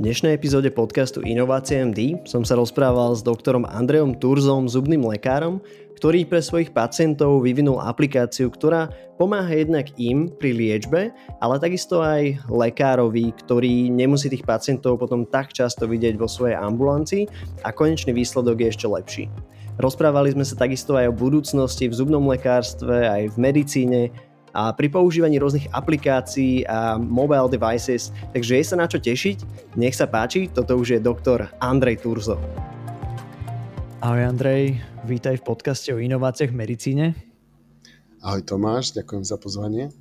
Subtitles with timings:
[0.00, 5.60] Dnešnej epizóde podcastu Inovácie MD som sa rozprával s doktorom Andreom Turzom, zubným lekárom,
[6.00, 8.88] ktorý pre svojich pacientov vyvinul aplikáciu, ktorá
[9.20, 15.52] pomáha jednak im pri liečbe, ale takisto aj lekárovi, ktorý nemusí tých pacientov potom tak
[15.52, 17.28] často vidieť vo svojej ambulancii
[17.60, 19.24] a konečný výsledok je ešte lepší.
[19.76, 24.08] Rozprávali sme sa takisto aj o budúcnosti v zubnom lekárstve, aj v medicíne,
[24.50, 29.38] a pri používaní rôznych aplikácií a mobile devices, takže je sa na čo tešiť.
[29.78, 32.34] Nech sa páči, toto už je doktor Andrej Turzo.
[34.02, 37.06] Ahoj Andrej, vítaj v podcaste o inováciách v medicíne.
[38.20, 39.94] Ahoj Tomáš, ďakujem za pozvanie.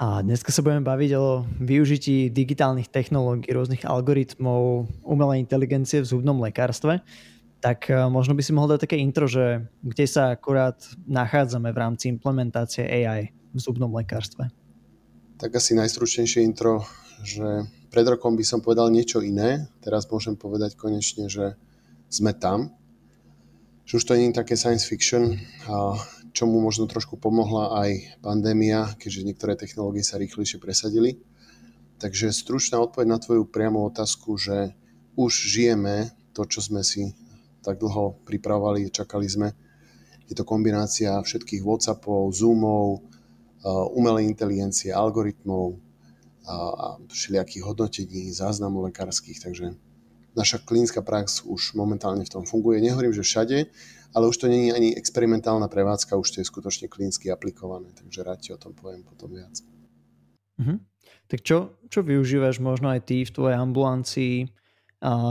[0.00, 6.40] A dneska sa budeme baviť o využití digitálnych technológií, rôznych algoritmov, umelej inteligencie v zubnom
[6.40, 7.04] lekárstve.
[7.60, 11.80] Tak eh, možno by si mohol dať také intro, že kde sa akurát nachádzame v
[11.84, 14.48] rámci implementácie AI v zubnom lekárstve?
[15.40, 16.84] Tak asi najstručnejšie intro,
[17.24, 21.58] že pred rokom by som povedal niečo iné, teraz môžem povedať konečne, že
[22.12, 22.74] sme tam,
[23.88, 25.34] že už to nie je také science fiction,
[25.66, 25.98] a
[26.30, 31.18] čomu možno trošku pomohla aj pandémia, keďže niektoré technológie sa rýchlejšie presadili.
[31.98, 34.72] Takže stručná odpoveď na tvoju priamu otázku, že
[35.18, 37.12] už žijeme to, čo sme si
[37.60, 39.52] tak dlho pripravovali, čakali sme.
[40.30, 43.02] Je to kombinácia všetkých WhatsAppov, Zoomov,
[43.66, 45.76] umelej inteligencie, algoritmov
[46.48, 49.76] a všelijakých hodnotení, záznamov lekárskych, takže
[50.32, 52.80] naša klinická prax už momentálne v tom funguje.
[52.80, 53.58] Nehovorím, že všade,
[54.16, 58.38] ale už to není ani experimentálna prevádzka, už to je skutočne klinicky aplikované, takže rád
[58.42, 59.54] ti o tom poviem potom viac.
[60.58, 60.78] Uh-huh.
[61.30, 64.50] Tak čo, čo využívaš možno aj ty v tvojej ambulancii,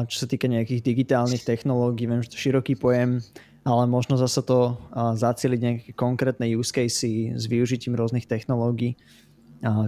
[0.07, 3.19] čo sa týka nejakých digitálnych technológií, viem, že to široký pojem,
[3.67, 8.95] ale možno zase to zacieliť nejaké konkrétne use casey s využitím rôznych technológií.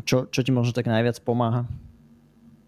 [0.04, 1.64] Čo, čo ti možno tak najviac pomáha?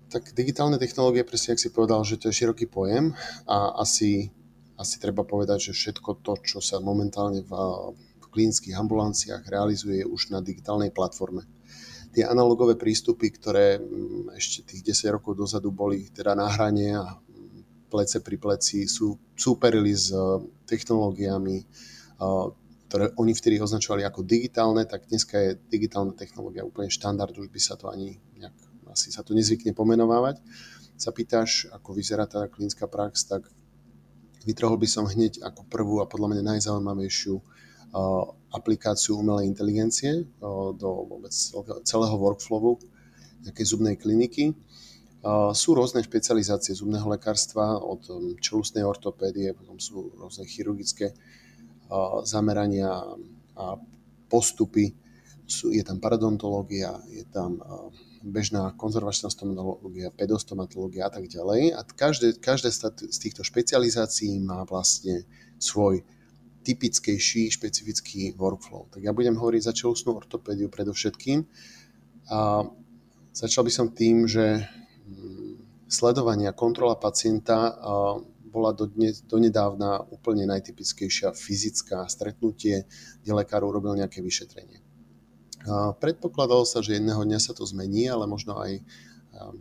[0.07, 3.17] Tak digitálne technológie, presne ak si povedal, že to je široký pojem
[3.49, 4.29] a asi,
[4.77, 7.51] asi treba povedať, že všetko to, čo sa momentálne v,
[8.21, 11.43] v klinických ambulanciách realizuje už na digitálnej platforme.
[12.13, 17.17] Tie analogové prístupy, ktoré mm, ešte tých 10 rokov dozadu boli teda na hrane a
[17.93, 20.17] plece pri pleci sú, súperili s eh,
[20.65, 22.45] technológiami, eh,
[22.89, 27.61] ktoré oni vtedy označovali ako digitálne, tak dneska je digitálna technológia úplne štandard, už by
[27.61, 28.53] sa to ani nejak,
[28.89, 30.41] asi sa to nezvykne pomenovávať.
[30.97, 33.49] Sa pýtaš, ako vyzerá tá klinická prax, tak
[34.45, 37.43] vytrhol by som hneď ako prvú a podľa mňa najzaujímavejšiu uh,
[38.53, 40.29] aplikáciu umelej inteligencie
[40.77, 41.33] do vôbec
[41.81, 42.77] celého workflowu
[43.41, 44.53] nejakej zubnej kliniky.
[45.55, 51.15] Sú rôzne špecializácie zubného lekárstva od um, čelustnej ortopédie, potom sú rôzne chirurgické
[52.25, 52.91] zamerania
[53.55, 53.77] a
[54.27, 54.91] postupy.
[55.69, 57.61] Je tam paradontológia, je tam
[58.23, 61.75] bežná konzervačná stomatológia, pedostomatológia a tak ďalej.
[61.75, 62.71] A každé, každé
[63.11, 65.27] z týchto špecializácií má vlastne
[65.59, 66.01] svoj
[66.63, 68.87] typickejší, špecifický workflow.
[68.87, 71.43] Tak ja budem hovoriť za čelustnú ortopédiu predovšetkým.
[72.31, 72.63] A
[73.35, 74.63] začal by som tým, že
[75.93, 77.77] sledovanie a kontrola pacienta
[78.49, 82.89] bola do dnes, donedávna úplne najtypickejšia fyzická stretnutie,
[83.21, 84.81] kde lekár urobil nejaké vyšetrenie.
[86.01, 88.81] Predpokladalo sa, že jedného dňa sa to zmení, ale možno aj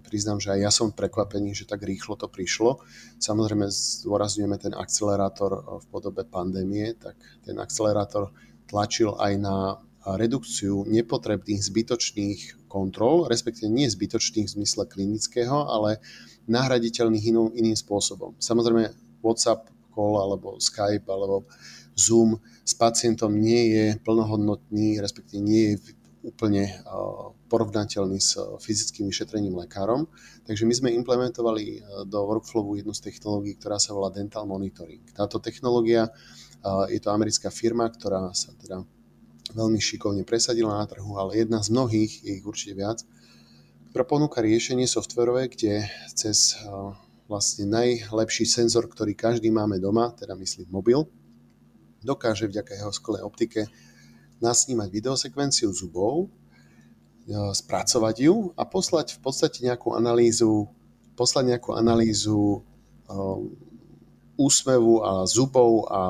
[0.05, 2.85] priznám, že aj ja som prekvapený, že tak rýchlo to prišlo.
[3.17, 8.37] Samozrejme zdôrazňujeme ten akcelerátor v podobe pandémie, tak ten akcelerátor
[8.69, 16.03] tlačil aj na redukciu nepotrebných zbytočných kontrol, respektíve nie zbytočných v zmysle klinického, ale
[16.51, 18.35] nahraditeľných inou, iným spôsobom.
[18.43, 18.91] Samozrejme
[19.23, 21.47] WhatsApp call alebo Skype alebo
[21.95, 26.71] Zoom s pacientom nie je plnohodnotný, respektíve nie je úplne
[27.51, 30.07] porovnateľný s fyzickým vyšetrením lekárom.
[30.47, 35.03] Takže my sme implementovali do workflowu jednu z technológií, ktorá sa volá Dental Monitoring.
[35.13, 36.09] Táto technológia
[36.89, 38.87] je to americká firma, ktorá sa teda
[39.53, 43.05] veľmi šikovne presadila na trhu, ale jedna z mnohých, je ich určite viac,
[43.93, 45.85] ktorá ponúka riešenie softverové, kde
[46.17, 46.57] cez
[47.29, 51.05] vlastne najlepší senzor, ktorý každý máme doma, teda myslím mobil,
[52.05, 53.61] dokáže vďaka jeho skvelej optike
[54.43, 56.29] nasnímať videosekvenciu zubov,
[57.31, 60.67] spracovať ju a poslať v podstate nejakú analýzu,
[61.15, 62.67] poslať nejakú analýzu
[64.43, 66.01] úsmevu a zubov a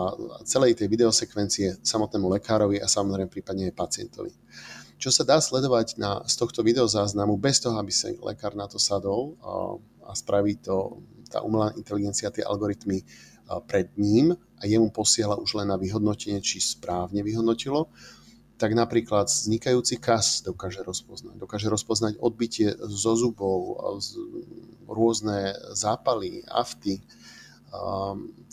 [0.48, 4.32] celej tej videosekvencie samotnému lekárovi a samozrejme prípadne aj pacientovi.
[4.96, 8.80] Čo sa dá sledovať na, z tohto videozáznamu bez toho, aby sa lekár na to
[8.80, 9.52] sadol a,
[10.08, 11.02] a spraví to
[11.32, 13.00] tá umelá inteligencia, tie algoritmy
[13.66, 17.88] pred ním a jemu posiela už len na vyhodnotenie, či správne vyhodnotilo,
[18.60, 21.34] tak napríklad vznikajúci kas dokáže rozpoznať.
[21.34, 23.80] Dokáže rozpoznať odbitie zo zubov,
[24.86, 27.02] rôzne zápaly, afty.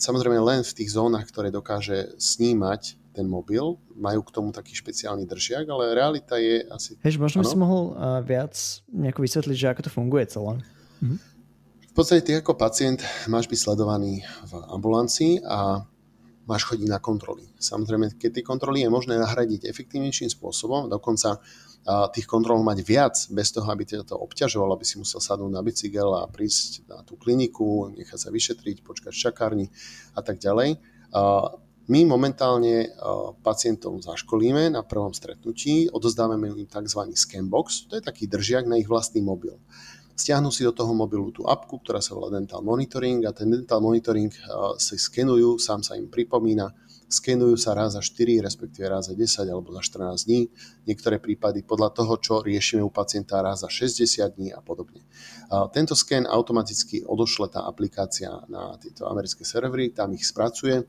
[0.00, 5.26] Samozrejme len v tých zónach, ktoré dokáže snímať ten mobil, majú k tomu taký špeciálny
[5.26, 6.96] držiak, ale realita je asi...
[7.04, 7.92] Hež, možno by si mohol
[8.24, 8.54] viac
[8.88, 10.62] nejako vysvetliť, že ako to funguje celé.
[11.04, 11.16] Mhm.
[11.90, 15.82] V podstate ty ako pacient máš byť sledovaný v ambulancii a
[16.48, 17.48] máš chodiť na kontroly.
[17.60, 21.42] Samozrejme, keď tie kontroly je možné nahradiť efektívnejším spôsobom, dokonca
[22.12, 25.64] tých kontrol mať viac, bez toho, aby ťa to obťažovalo, aby si musel sadnúť na
[25.64, 29.66] bicykel a prísť na tú kliniku, nechať sa vyšetriť, počkať v čakárni
[30.12, 30.76] a tak ďalej.
[31.90, 32.92] My momentálne
[33.42, 37.00] pacientov zaškolíme na prvom stretnutí, odozdávame im tzv.
[37.16, 39.56] scanbox, to je taký držiak na ich vlastný mobil.
[40.20, 43.80] Stiahnu si do toho mobilu tú apku, ktorá sa volá Dental Monitoring a ten Dental
[43.80, 44.28] Monitoring
[44.76, 46.68] si skenujú, sám sa im pripomína,
[47.08, 50.52] skenujú sa raz za 4, respektíve raz za 10 alebo za 14 dní.
[50.84, 55.00] Niektoré prípady podľa toho, čo riešime u pacienta raz za 60 dní a podobne.
[55.72, 60.84] Tento sken automaticky odošle tá aplikácia na tieto americké servery, tam ich spracuje,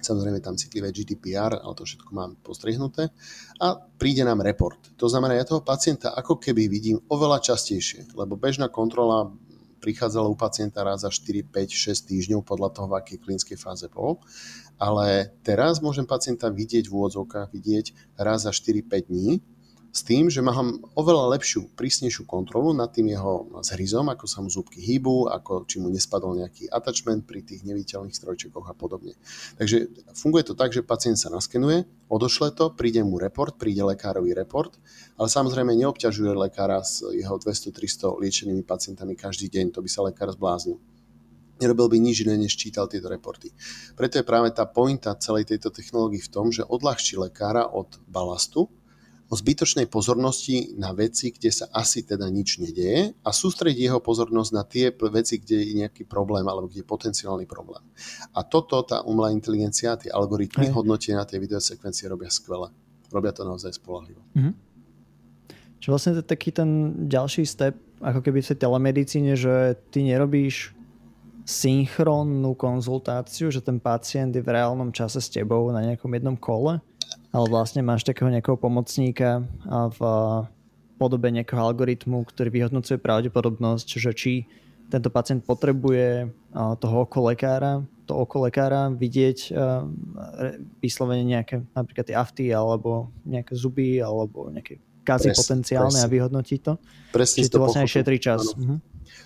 [0.00, 3.12] Samozrejme tam citlivé GDPR, ale to všetko mám postrihnuté.
[3.60, 4.96] A príde nám report.
[4.96, 9.28] To znamená, ja toho pacienta ako keby vidím oveľa častejšie, lebo bežná kontrola
[9.80, 13.88] prichádzala u pacienta raz za 4, 5, 6 týždňov podľa toho, v akej klinickej fáze
[13.88, 14.20] bol
[14.80, 19.44] ale teraz môžem pacienta vidieť v úvodzovkách, vidieť raz za 4-5 dní,
[19.90, 24.46] s tým, že mám oveľa lepšiu, prísnejšiu kontrolu nad tým jeho zhryzom, ako sa mu
[24.46, 29.18] zúbky hýbu, ako či mu nespadol nejaký attachment pri tých neviditeľných strojčekoch a podobne.
[29.58, 34.30] Takže funguje to tak, že pacient sa naskenuje, odošle to, príde mu report, príde lekárový
[34.30, 34.78] report,
[35.18, 40.30] ale samozrejme neobťažuje lekára s jeho 200-300 liečenými pacientami každý deň, to by sa lekár
[40.30, 40.78] zbláznil
[41.60, 43.52] nerobil by nič iné, než čítal tieto reporty.
[43.92, 48.72] Preto je práve tá pointa celej tejto technológie v tom, že odľahčí lekára od balastu,
[49.30, 54.50] o zbytočnej pozornosti na veci, kde sa asi teda nič nedieje a sústrediť jeho pozornosť
[54.50, 57.86] na tie veci, kde je nejaký problém alebo kde je potenciálny problém.
[58.34, 62.74] A toto tá umelá inteligencia, tie algoritmy hodnotenia tej videosekvencie robia skvele.
[63.14, 64.18] Robia to naozaj spolahlivo.
[64.34, 64.54] Mm-hmm.
[65.78, 66.70] Čo vlastne to je taký ten
[67.06, 70.74] ďalší step, ako keby v tej telemedicíne, že ty nerobíš
[71.46, 76.82] synchrónnu konzultáciu, že ten pacient je v reálnom čase s tebou na nejakom jednom kole,
[77.30, 80.00] ale vlastne máš takého nejakého pomocníka v
[80.98, 84.32] podobe nejakého algoritmu, ktorý vyhodnocuje pravdepodobnosť, že či
[84.90, 89.54] tento pacient potrebuje toho okolekára, to okolekára vidieť
[90.82, 96.10] vyslovene nejaké napríklad tie afty alebo nejaké zuby alebo nejaké kazy presne, potenciálne presne.
[96.10, 96.72] a vyhodnotiť to.
[97.14, 98.42] Presne Čiže to vlastne aj šetrí čas.
[98.58, 98.76] Mhm.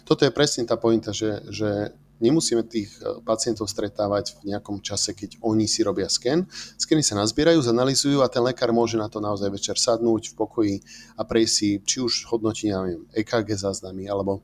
[0.05, 5.15] Toto je presne tá pointa, že, že Nemusíme tých e, pacientov stretávať v nejakom čase,
[5.15, 6.47] keď oni si robia sken.
[6.79, 10.77] Skeny sa nazbierajú, zanalizujú a ten lekár môže na to naozaj večer sadnúť v pokoji
[11.19, 14.43] a prejsť si či už hodnotí, neviem, EKG záznamy, alebo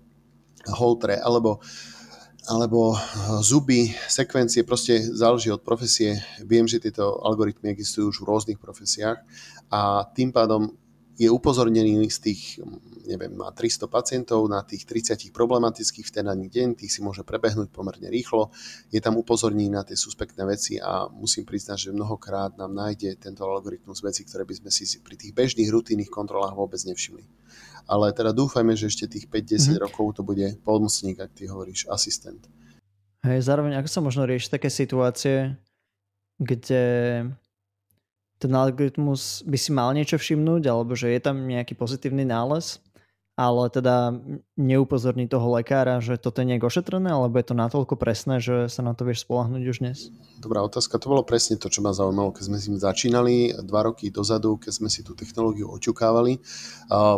[0.67, 1.63] Holtre, alebo
[2.49, 2.99] alebo e,
[3.45, 6.19] zuby, sekvencie, proste záleží od profesie.
[6.41, 9.21] Viem, že tieto algoritmy existujú už v rôznych profesiách
[9.69, 10.73] a tým pádom
[11.21, 12.43] je upozornený z tých,
[13.05, 17.29] neviem, má 300 pacientov na tých 30 problematických v ten daný deň, tých si môže
[17.29, 18.49] prebehnúť pomerne rýchlo,
[18.89, 23.45] je tam upozornený na tie suspektné veci a musím priznať, že mnohokrát nám nájde tento
[23.45, 27.29] algoritmus veci, ktoré by sme si pri tých bežných rutinných kontrolách vôbec nevšimli.
[27.85, 29.85] Ale teda dúfajme, že ešte tých 5-10 mm-hmm.
[29.85, 32.49] rokov to bude pomocník, ak ty hovoríš, asistent.
[33.21, 35.61] Hej, zároveň ako sa možno rieši také situácie,
[36.41, 36.85] kde
[38.41, 42.81] ten algoritmus by si mal niečo všimnúť, alebo že je tam nejaký pozitívny nález,
[43.37, 44.17] ale teda
[44.61, 48.85] neupozorní toho lekára, že toto je nejak ošetrené, alebo je to natoľko presné, že sa
[48.85, 50.13] na to vieš spolahnuť už dnes?
[50.37, 51.01] Dobrá otázka.
[51.01, 54.61] To bolo presne to, čo ma zaujímalo, keď sme s tým začínali dva roky dozadu,
[54.61, 56.41] keď sme si tú technológiu oťukávali.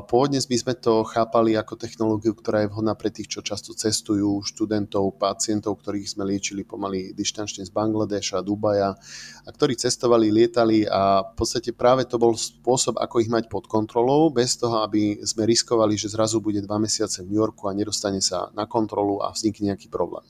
[0.07, 4.43] Pôvodne by sme to chápali ako technológiu, ktorá je vhodná pre tých, čo často cestujú,
[4.47, 8.95] študentov, pacientov, ktorých sme liečili pomaly dištančne z Bangladeša, Dubaja,
[9.43, 13.67] a ktorí cestovali, lietali a v podstate práve to bol spôsob, ako ich mať pod
[13.67, 17.73] kontrolou, bez toho, aby sme riskovali, že zrazu bude dva mesiace v New Yorku a
[17.73, 20.21] nedostane sa na kontrolu a vznikne nejaký problém.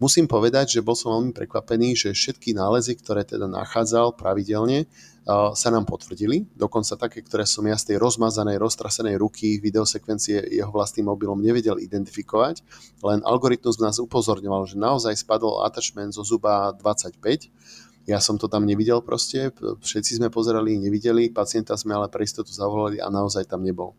[0.00, 4.88] Musím povedať, že bol som veľmi prekvapený, že všetky nálezy, ktoré teda nachádzal pravidelne,
[5.28, 6.48] sa nám potvrdili.
[6.56, 11.76] Dokonca také, ktoré som ja z tej rozmazanej, roztrasenej ruky videosekvencie jeho vlastným mobilom nevedel
[11.76, 12.64] identifikovať.
[13.04, 17.20] Len algoritmus nás upozorňoval, že naozaj spadol attachment zo zuba 25
[18.08, 22.48] ja som to tam nevidel proste, všetci sme pozerali, nevideli, pacienta sme ale pre istotu
[22.50, 23.92] zavolali a naozaj tam nebol.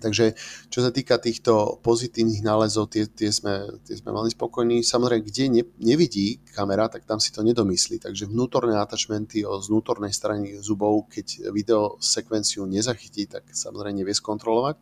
[0.00, 0.32] Takže
[0.72, 4.80] čo sa týka týchto pozitívnych nálezov, tie, tie, sme, tie sme mali spokojní.
[4.80, 8.00] Samozrejme, kde ne, nevidí kamera, tak tam si to nedomyslí.
[8.00, 14.80] Takže vnútorné attachmenty o vnútornej strany zubov, keď video sekvenciu nezachytí, tak samozrejme nevie skontrolovať.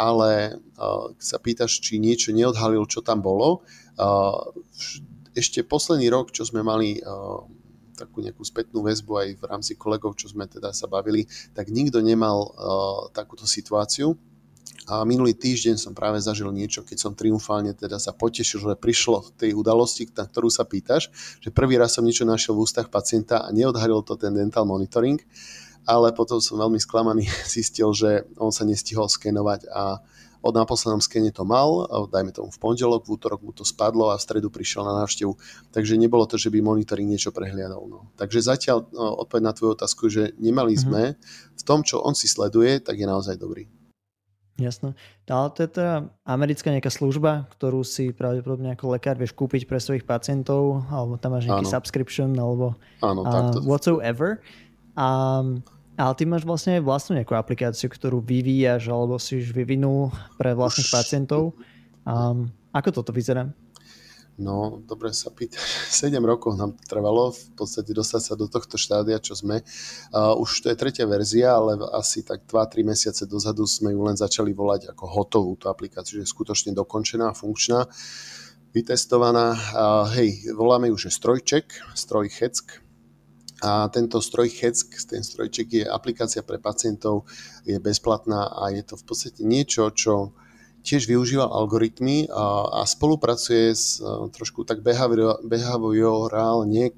[0.00, 3.60] Ale uh, sa pýtaš, či niečo neodhalil, čo tam bolo,
[4.00, 4.40] uh,
[5.36, 7.44] ešte posledný rok, čo sme mali uh,
[7.96, 11.24] takú nejakú spätnú väzbu aj v rámci kolegov, čo sme teda sa bavili,
[11.56, 12.52] tak nikto nemal uh,
[13.12, 14.16] takúto situáciu
[14.84, 19.34] a minulý týždeň som práve zažil niečo, keď som triumfálne teda sa potešil, že prišlo
[19.40, 23.42] tej udalosti, na ktorú sa pýtaš, že prvý raz som niečo našiel v ústach pacienta
[23.42, 25.18] a neodhalil to ten dental monitoring,
[25.86, 29.98] ale potom som veľmi sklamaný zistil, že on sa nestihol skenovať a
[30.46, 34.14] od na poslednom skene to mal, dajme tomu v pondelok, v útorok mu to spadlo
[34.14, 35.34] a v stredu prišiel na návštevu.
[35.74, 37.82] Takže nebolo to, že by monitoring niečo prehliadol.
[37.90, 38.06] No.
[38.14, 40.80] Takže zatiaľ no, odpoveď na tvoju otázku, že nemali mhm.
[40.80, 41.02] sme
[41.58, 43.66] v tom, čo on si sleduje, tak je naozaj dobrý.
[44.56, 44.96] Jasno.
[45.28, 49.76] Ale to je teda americká nejaká služba, ktorú si pravdepodobne ako lekár vieš kúpiť pre
[49.76, 51.74] svojich pacientov, alebo tam máš nejaký Áno.
[51.76, 52.72] subscription, alebo
[53.04, 54.40] Áno, uh, whatsoever.
[54.96, 55.44] A,
[56.00, 60.08] ale ty máš vlastne vlastnú nejakú aplikáciu, ktorú vyvíjaš, alebo si už vyvinul
[60.40, 61.52] pre vlastných pacientov.
[62.08, 63.52] Um, ako toto vyzerá?
[64.36, 65.56] No, dobre sa pýta.
[65.88, 69.64] 7 rokov nám trvalo v podstate dostať sa do tohto štádia, čo sme.
[70.12, 74.16] Uh, už to je tretia verzia, ale asi tak 2-3 mesiace dozadu sme ju len
[74.16, 77.88] začali volať ako hotovú tú aplikáciu, že je skutočne dokončená, funkčná,
[78.76, 79.56] vytestovaná.
[79.72, 82.84] Uh, hej, voláme ju, že strojček, stroj Heck.
[83.64, 87.24] A tento stroj Heck, ten strojček je aplikácia pre pacientov,
[87.64, 90.36] je bezplatná a je to v podstate niečo, čo
[90.86, 94.86] tiež využíva algoritmy a, a spolupracuje s a, trošku tak
[95.42, 96.94] behaviorálne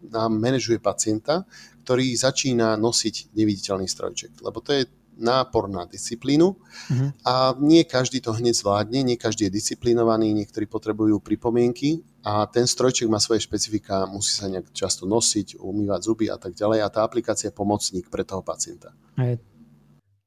[0.00, 1.44] nám manažuje pacienta,
[1.84, 4.40] ktorý začína nosiť neviditeľný strojček.
[4.40, 4.88] Lebo to je
[5.20, 7.08] nápor na disciplínu uh-huh.
[7.28, 12.64] a nie každý to hneď zvládne, nie každý je disciplinovaný, niektorí potrebujú pripomienky a ten
[12.64, 16.88] strojček má svoje špecifika, musí sa nejak často nosiť, umývať zuby a tak ďalej a
[16.88, 18.96] tá aplikácia je pomocník pre toho pacienta.
[19.20, 19.36] A je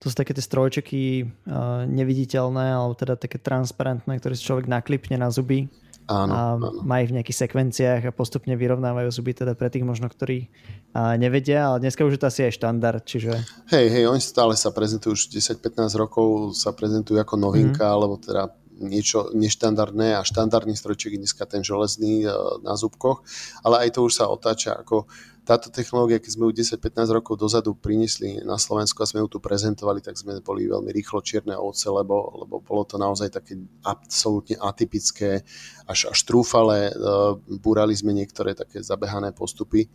[0.04, 5.16] to sú také tie strojčeky uh, neviditeľné, alebo teda také transparentné, ktoré si človek naklipne
[5.16, 5.72] na zuby
[6.12, 6.84] áno, a áno.
[6.84, 10.52] má ich v nejakých sekvenciách a postupne vyrovnávajú zuby teda pre tých možno, ktorí
[10.92, 13.32] uh, nevedia, ale dneska už je to asi aj štandard, čiže...
[13.72, 17.94] Hej, hej, oni stále sa prezentujú, už 10-15 rokov sa prezentujú ako novinka, mm.
[17.96, 18.52] alebo teda
[18.84, 23.24] niečo neštandardné a štandardný strojček je dneska ten železný uh, na zubkoch,
[23.64, 25.08] ale aj to už sa otáča ako
[25.44, 29.40] táto technológia, keď sme ju 10-15 rokov dozadu priniesli na Slovensku a sme ju tu
[29.44, 34.56] prezentovali, tak sme boli veľmi rýchlo čierne ovce, lebo, lebo bolo to naozaj také absolútne
[34.56, 35.44] atypické,
[35.84, 39.92] až, až trúfale, uh, búrali sme niektoré také zabehané postupy,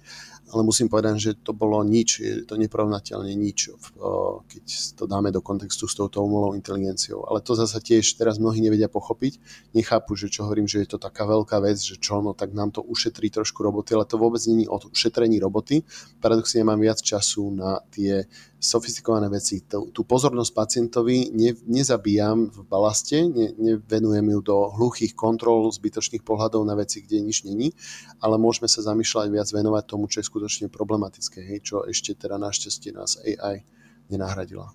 [0.53, 4.65] ale musím povedať, že to bolo nič, je to neporovnateľne nič, uh, keď
[5.01, 7.25] to dáme do kontextu s touto umelou inteligenciou.
[7.25, 9.41] Ale to zase tiež teraz mnohí nevedia pochopiť,
[9.73, 12.69] nechápu, že čo hovorím, že je to taká veľká vec, že čo, no tak nám
[12.69, 15.83] to ušetrí trošku roboty, ale to vôbec není o ušetrení roboty.
[16.23, 18.27] Paradoxne mám viac času na tie
[18.59, 19.63] sofistikované veci.
[19.63, 26.27] Tú, tú pozornosť pacientovi ne, nezabíjam v balaste, ne, nevenujem ju do hluchých kontrol, zbytočných
[26.27, 27.71] pohľadov na veci, kde nič není,
[28.19, 32.37] ale môžeme sa zamýšľať viac venovať tomu, čo je skutočne problematické, hej, čo ešte teda
[32.37, 33.63] našťastie nás AI
[34.11, 34.75] nenahradila.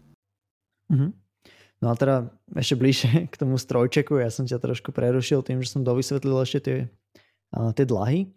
[0.88, 1.12] Mm-hmm.
[1.84, 5.76] No a teda ešte bližšie k tomu strojčeku, ja som ťa trošku prerušil tým, že
[5.76, 6.78] som dovysvetlil ešte tie,
[7.52, 8.32] tie dlahy,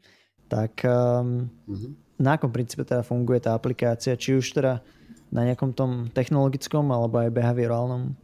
[0.49, 4.81] tak um, mm-hmm na akom princípe teda funguje tá aplikácia, či už teda
[5.29, 8.17] na nejakom tom technologickom alebo aj behaviorálnom?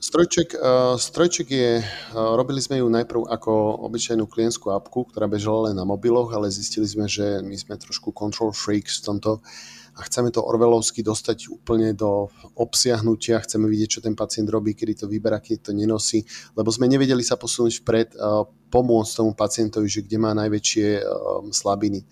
[0.00, 5.68] Strojček, uh, strojček je, uh, robili sme ju najprv ako obyčajnú klientskú apku, ktorá bežala
[5.68, 9.44] len na mobiloch, ale zistili sme, že my sme trošku control freaks v tomto
[9.92, 15.04] a chceme to orvelovsky dostať úplne do obsiahnutia, chceme vidieť, čo ten pacient robí, kedy
[15.04, 16.24] to vyberá, keď to nenosí,
[16.56, 21.02] lebo sme nevedeli sa posunúť vpred, uh, pomôcť tomu pacientovi, že kde má najväčšie
[21.50, 22.06] slabiny.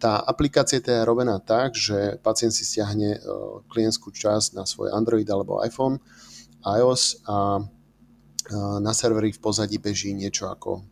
[0.00, 3.20] Tá aplikácia je teda robená tak, že pacient si stiahne e,
[3.68, 6.00] klientskú časť na svoj Android alebo iPhone,
[6.64, 7.62] iOS a e,
[8.80, 10.88] na serveri v pozadí beží niečo ako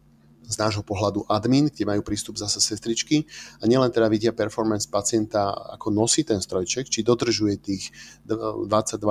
[0.49, 3.29] z nášho pohľadu admin, kde majú prístup zase sestričky
[3.61, 7.93] a nielen teda vidia performance pacienta, ako nosí ten strojček, či dodržuje tých
[8.25, 8.69] 22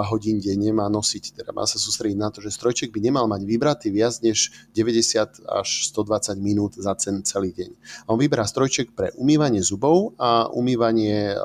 [0.10, 3.46] hodín denne, má nosiť, teda má sa sústrediť na to, že strojček by nemal mať
[3.46, 7.72] vybratý viac než 90 až 120 minút za ten celý deň.
[8.10, 11.36] A on vyberá strojček pre umývanie zubov a umývanie e,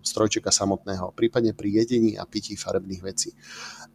[0.00, 3.36] strojčeka samotného, prípadne pri jedení a pití farebných vecí.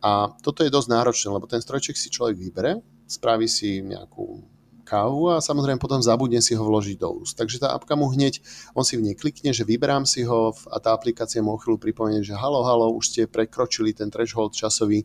[0.06, 2.78] A toto je dosť náročné, lebo ten strojček si človek vybere,
[3.10, 4.57] spraví si nejakú
[4.88, 7.36] kávu a samozrejme potom zabudne si ho vložiť do úst.
[7.36, 8.40] Takže tá apka mu hneď,
[8.72, 11.84] on si v nej klikne, že vyberám si ho a tá aplikácia mu o chvíľu
[11.84, 15.04] pripomenie, že halo, halo, už ste prekročili ten threshold časový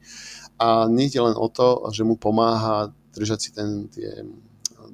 [0.63, 4.23] a nie je len o to, že mu pomáha držať si ten, tie,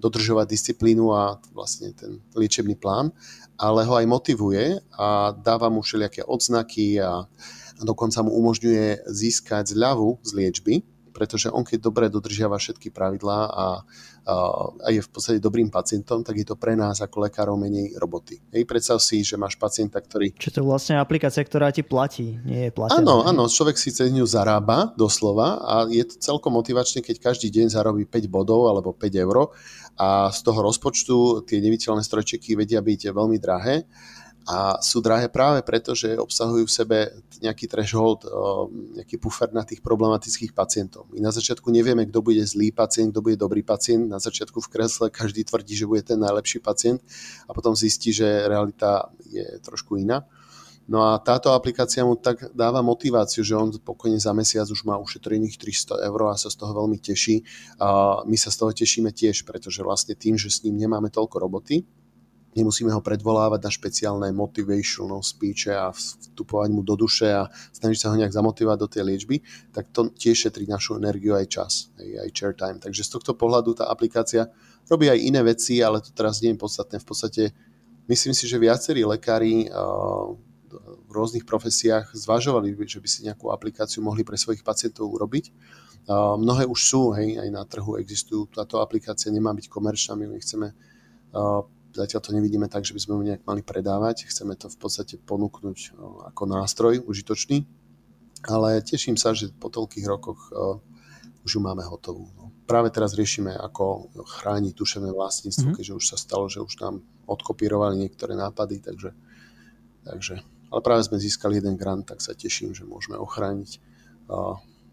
[0.01, 3.13] dodržovať disciplínu a vlastne ten liečebný plán,
[3.59, 7.27] ale ho aj motivuje a dáva mu všelijaké odznaky a
[7.83, 10.75] dokonca mu umožňuje získať zľavu z liečby,
[11.11, 13.67] pretože on keď dobre dodržiava všetky pravidlá a,
[14.29, 18.39] a je v podstate dobrým pacientom, tak je to pre nás ako lekárov menej roboty.
[18.53, 20.37] Hej, predstav si, že máš pacienta, ktorý...
[20.37, 23.01] Čiže to je vlastne aplikácia, ktorá ti platí, nie je platená.
[23.01, 27.49] Áno, áno, človek si cez ňu zarába doslova a je to celkom motivačné, keď každý
[27.49, 29.51] deň zarobí 5 bodov alebo 5 eur
[29.99, 33.83] a z toho rozpočtu tie neviditeľné strojčeky vedia byť veľmi drahé
[34.49, 36.99] a sú drahé práve preto, že obsahujú v sebe
[37.45, 38.25] nejaký threshold,
[38.97, 41.05] nejaký puffer na tých problematických pacientov.
[41.13, 44.09] My na začiatku nevieme, kto bude zlý pacient, kto bude dobrý pacient.
[44.09, 47.05] Na začiatku v kresle každý tvrdí, že bude ten najlepší pacient
[47.45, 50.25] a potom zistí, že realita je trošku iná.
[50.89, 54.97] No a táto aplikácia mu tak dáva motiváciu, že on pokojne za mesiac už má
[54.97, 57.45] ušetrených 300 eur a sa z toho veľmi teší.
[57.77, 61.37] A my sa z toho tešíme tiež, pretože vlastne tým, že s ním nemáme toľko
[61.45, 61.85] roboty,
[62.57, 68.09] nemusíme ho predvolávať na špeciálne motivational speeche a vstupovať mu do duše a snažiť sa
[68.13, 69.37] ho nejak zamotivovať do tej liečby,
[69.75, 72.79] tak to tiež šetrí našu energiu aj čas, aj, aj chair time.
[72.81, 74.49] Takže z tohto pohľadu tá aplikácia
[74.89, 76.97] robí aj iné veci, ale to teraz nie je podstatné.
[76.99, 77.43] V podstate
[78.09, 79.69] myslím si, že viacerí lekári
[81.09, 85.49] v rôznych profesiách zvažovali, že by si nejakú aplikáciu mohli pre svojich pacientov urobiť.
[86.09, 88.49] Mnohé už sú, hej, aj na trhu existujú.
[88.53, 90.73] Táto aplikácia nemá byť komerčná, my chceme
[91.93, 94.29] zatiaľ to nevidíme tak, že by sme ju nejak mali predávať.
[94.29, 95.99] Chceme to v podstate ponúknuť
[96.35, 97.65] ako nástroj užitočný,
[98.47, 100.53] ale teším sa, že po toľkých rokoch
[101.45, 102.29] už ju máme hotovú.
[102.37, 102.53] No.
[102.69, 105.77] Práve teraz riešime, ako chrániť duševné vlastníctvo, mm-hmm.
[105.81, 109.17] keďže už sa stalo, že už nám odkopírovali niektoré nápady, takže,
[110.05, 113.81] takže ale práve sme získali jeden grant, tak sa teším, že môžeme ochrániť.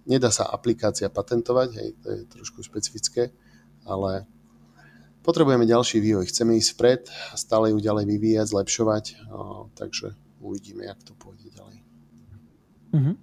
[0.08, 3.36] Nedá sa aplikácia patentovať, hej, to je trošku špecifické,
[3.84, 4.24] ale
[5.25, 6.29] potrebujeme ďalší vývoj.
[6.29, 7.01] Chceme ísť vpred
[7.34, 9.03] stále ju ďalej vyvíjať, zlepšovať,
[9.74, 11.77] takže uvidíme, jak to pôjde ďalej.
[12.94, 13.15] Mm-hmm.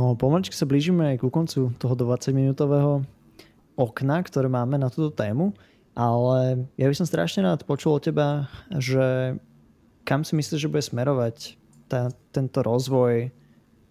[0.00, 3.04] No pomaličky sa blížime ku koncu toho 20-minútového
[3.76, 5.52] okna, ktoré máme na túto tému,
[5.92, 9.36] ale ja by som strašne rád počul od teba, že
[10.08, 11.60] kam si myslíš, že bude smerovať
[11.92, 13.28] tá, tento rozvoj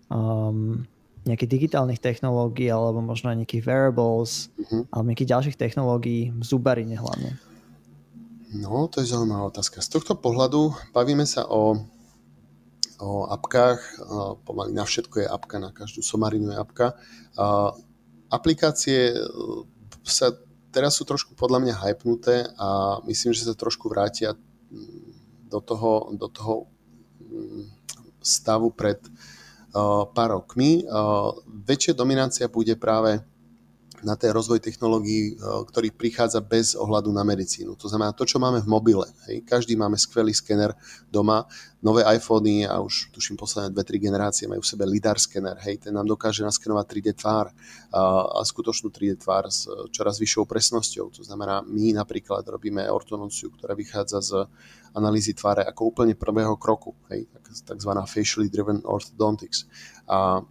[0.09, 0.83] um,
[1.29, 4.89] nejakých digitálnych technológií alebo možno aj nejakých wearables uh-huh.
[4.89, 7.37] alebo nejakých ďalších technológií v zubarine hlavne?
[8.49, 9.77] No, to je zaujímavá otázka.
[9.85, 11.77] Z tohto pohľadu bavíme sa o,
[12.97, 14.01] o apkách,
[14.41, 16.97] pomaly na všetko je apka, na každú somarinu je apka.
[18.29, 19.17] Aplikácie e,
[20.01, 20.33] sa
[20.73, 24.33] teraz sú trošku podľa mňa hypnuté a myslím, že sa trošku vrátia
[25.49, 26.69] do toho, do toho
[28.21, 29.38] stavu pred Eh,
[30.13, 30.83] pár rokmi.
[31.65, 33.21] Väčšia dominancia bude práve
[34.03, 37.75] na ten rozvoj technológií, eh, ktorý prichádza bez ohľadu na medicínu.
[37.79, 39.07] To znamená to, čo máme v mobile.
[39.27, 39.43] Hej.
[39.45, 40.75] Každý máme skvelý skener
[41.11, 41.45] doma.
[41.79, 45.55] Nové iPhony a už tuším posledné dve, tri generácie majú v sebe lidar skener.
[45.63, 45.87] Hej.
[45.87, 47.55] Ten nám dokáže naskenovať 3D tvár
[47.95, 51.07] a skutočnú 3D tvár s čoraz vyššou presnosťou.
[51.15, 54.31] To znamená, my napríklad robíme ortononciu, ktorá vychádza z
[54.91, 56.99] analýzy tváre ako úplne prvého kroku.
[57.07, 57.31] Hej.
[57.63, 59.63] Takzvaná facially driven orthodontics.
[60.09, 60.43] A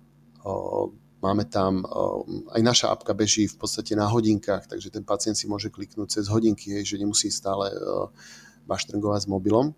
[0.49, 1.83] o, Máme tam,
[2.54, 6.31] aj naša apka beží v podstate na hodinkách, takže ten pacient si môže kliknúť cez
[6.31, 7.74] hodinky, že nemusí stále
[8.70, 9.74] baštrngovať s mobilom.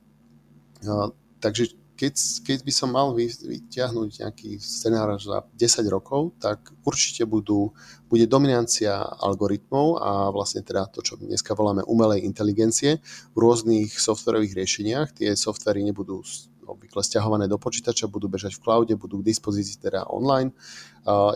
[1.41, 2.17] Takže keď,
[2.49, 7.77] keď by som mal vyťahnuť nejaký scenár za 10 rokov, tak určite budú,
[8.09, 14.57] bude dominancia algoritmov a vlastne teda to, čo dneska voláme umelej inteligencie v rôznych softwarových
[14.57, 15.13] riešeniach.
[15.13, 16.25] Tie softvery nebudú
[16.65, 20.57] obvykle stiahované do počítača, budú bežať v cloude, budú k dispozícii teda online.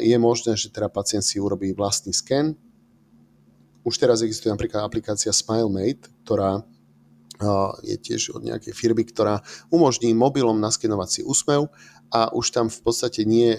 [0.00, 2.52] Je možné, že teda pacient si urobí vlastný sken.
[3.84, 6.64] Už teraz existuje napríklad aplikácia SmileMate, ktorá
[7.82, 11.66] je tiež od nejakej firmy, ktorá umožní mobilom naskenovať si úsmev
[12.14, 13.58] a už tam v podstate nie,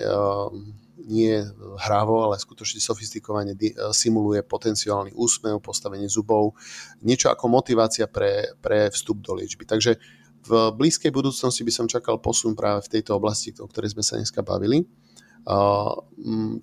[1.06, 1.44] nie
[1.84, 3.54] hrávo, ale skutočne sofistikovane
[3.92, 6.56] simuluje potenciálny úsmev, postavenie zubov,
[7.04, 9.68] niečo ako motivácia pre, pre vstup do liečby.
[9.68, 10.00] Takže
[10.46, 14.16] v blízkej budúcnosti by som čakal posun práve v tejto oblasti, o ktorej sme sa
[14.16, 14.88] dneska bavili.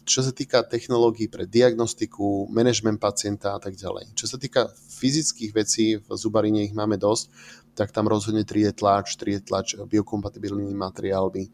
[0.02, 4.10] Čo sa týka technológií pre diagnostiku, management pacienta a tak ďalej.
[4.18, 7.30] Čo sa týka fyzických vecí, v zubarine ich máme dosť,
[7.78, 11.44] tak tam rozhodne 3D tlač, 3D tlač biokompatibilnými materiálmi,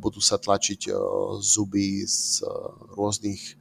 [0.00, 0.88] budú sa tlačiť
[1.38, 2.42] zuby z
[2.96, 3.60] rôznych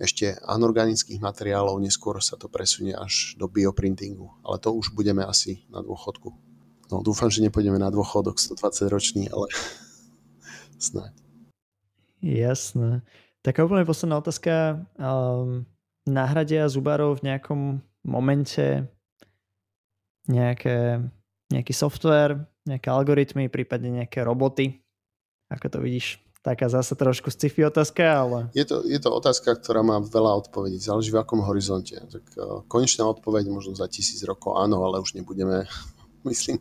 [0.00, 4.32] ešte anorganických materiálov, neskôr sa to presunie až do bioprintingu.
[4.42, 6.32] Ale to už budeme asi na dôchodku.
[6.90, 9.46] No dúfam, že nepôjdeme na dôchodok 120 ročný, ale
[10.80, 11.29] snáď.
[12.20, 13.00] Jasné.
[13.40, 14.84] Taká úplne posledná otázka.
[15.00, 15.64] Um,
[16.04, 17.60] nahradia zubárov v nejakom
[18.04, 18.84] momente
[20.28, 21.00] nejaké,
[21.48, 24.84] nejaký software, nejaké algoritmy, prípadne nejaké roboty?
[25.48, 26.20] Ako to vidíš?
[26.40, 28.38] taká zase trošku sci-fi otázka, ale...
[28.56, 32.00] Je to, je to otázka, ktorá má veľa odpovedí, záleží v akom horizonte.
[32.00, 35.68] Tak uh, konečná odpoveď možno za tisíc rokov áno, ale už nebudeme,
[36.24, 36.58] myslím,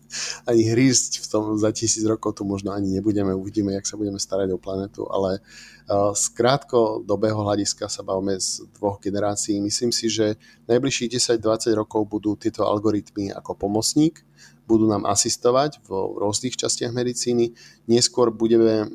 [0.48, 4.19] ani hrísť v tom za tisíc rokov, tu možno ani nebudeme, uvidíme, jak sa budeme
[4.19, 9.60] starať o planetu, ale uh, z krátkodobého hľadiska sa bavíme z dvoch generácií.
[9.60, 10.39] Myslím si, že
[10.72, 14.24] najbližších 10-20 rokov budú tieto algoritmy ako pomocník,
[14.69, 15.89] budú nám asistovať v
[16.22, 17.58] rôznych častiach medicíny.
[17.89, 18.86] Neskôr budeme,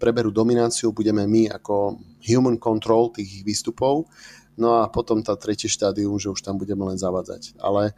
[0.00, 4.08] preberú dominanciu, budeme my ako human control tých výstupov,
[4.56, 7.60] no a potom tá tretie štádium, že už tam budeme len zavádzať.
[7.60, 7.92] Ale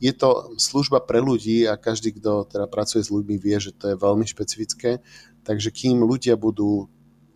[0.00, 3.92] je to služba pre ľudí a každý, kto teda pracuje s ľuďmi, vie, že to
[3.92, 5.04] je veľmi špecifické.
[5.44, 6.88] Takže kým ľudia budú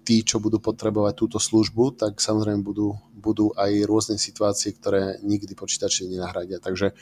[0.04, 5.52] tí, čo budú potrebovať túto službu, tak samozrejme budú, budú aj rôzne situácie, ktoré nikdy
[5.52, 6.60] počítače nenahradia.
[6.60, 6.96] Takže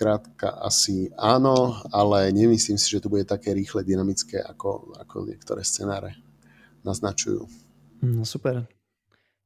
[0.00, 5.60] Krátka asi áno, ale nemyslím si, že to bude také rýchle, dynamické, ako, ako niektoré
[5.60, 6.16] scenáre
[6.88, 7.44] naznačujú.
[8.00, 8.64] No super.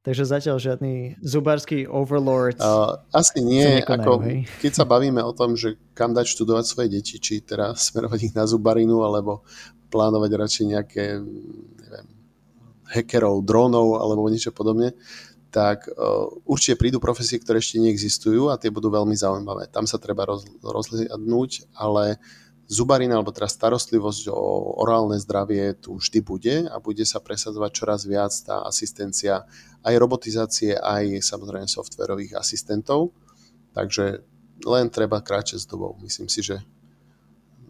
[0.04, 2.60] Takže zatiaľ žiadny zubársky overlord.
[2.60, 3.80] Uh, asi nie.
[3.80, 4.20] Ako,
[4.60, 8.34] keď sa bavíme o tom, že kam dať študovať svoje deti, či teraz smerovať ich
[8.36, 9.48] na zubarinu, alebo
[9.88, 11.04] plánovať radšej nejaké
[11.80, 12.06] neviem,
[12.84, 14.92] hackerov, dronov alebo niečo podobne,
[15.48, 19.72] tak uh, určite prídu profesie, ktoré ešte neexistujú a tie budú veľmi zaujímavé.
[19.72, 22.20] Tam sa treba roz, rozhľadnúť, ale
[22.64, 24.40] zubarina alebo teda starostlivosť o
[24.80, 29.44] orálne zdravie tu vždy bude a bude sa presadzovať čoraz viac tá asistencia
[29.84, 33.12] aj robotizácie, aj samozrejme softverových asistentov.
[33.76, 34.24] Takže
[34.64, 35.98] len treba kráčať s dobou.
[36.00, 36.62] Myslím si, že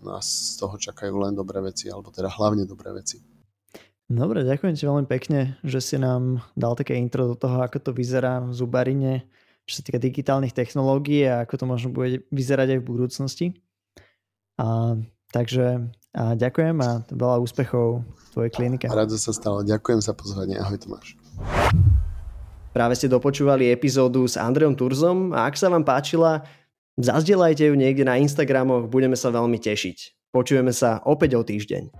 [0.04, 3.24] nás z toho čakajú len dobré veci, alebo teda hlavne dobré veci.
[4.04, 7.90] Dobre, ďakujem ti veľmi pekne, že si nám dal také intro do toho, ako to
[7.96, 9.24] vyzerá v zubarine,
[9.64, 13.46] čo sa týka digitálnych technológií a ako to možno bude vyzerať aj v budúcnosti.
[14.58, 14.98] A,
[15.34, 18.86] takže a ďakujem a veľa úspechov v tvojej klinike.
[18.86, 19.66] Rado sa stalo.
[19.66, 20.54] Ďakujem za pozvanie.
[20.62, 21.18] Ahoj Tomáš.
[22.70, 26.46] Práve ste dopočúvali epizódu s Andreom Turzom a ak sa vám páčila,
[26.98, 30.30] zazdieľajte ju niekde na Instagramoch, budeme sa veľmi tešiť.
[30.34, 31.90] Počujeme sa opäť o týždeň.